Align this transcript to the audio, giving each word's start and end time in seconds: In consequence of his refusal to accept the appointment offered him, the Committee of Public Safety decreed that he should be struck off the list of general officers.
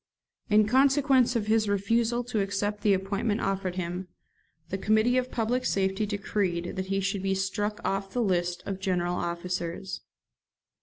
In 0.49 0.65
consequence 0.65 1.35
of 1.35 1.45
his 1.45 1.69
refusal 1.69 2.23
to 2.23 2.41
accept 2.41 2.81
the 2.81 2.95
appointment 2.95 3.39
offered 3.39 3.75
him, 3.75 4.07
the 4.69 4.77
Committee 4.79 5.15
of 5.15 5.29
Public 5.29 5.63
Safety 5.63 6.07
decreed 6.07 6.75
that 6.75 6.87
he 6.87 6.99
should 7.01 7.21
be 7.21 7.35
struck 7.35 7.79
off 7.85 8.11
the 8.11 8.23
list 8.23 8.63
of 8.65 8.79
general 8.79 9.13
officers. 9.15 10.01